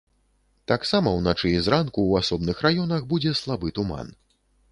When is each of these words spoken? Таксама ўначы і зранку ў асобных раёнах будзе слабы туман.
Таксама 0.71 1.11
ўначы 1.17 1.51
і 1.57 1.59
зранку 1.65 1.99
ў 2.07 2.13
асобных 2.25 2.63
раёнах 2.67 3.05
будзе 3.11 3.35
слабы 3.43 3.67
туман. 3.81 4.13